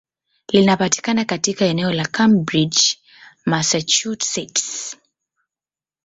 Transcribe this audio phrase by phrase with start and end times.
[0.51, 2.97] Linapatikana katika eneo la Cambridge,
[3.45, 4.97] Massachusetts.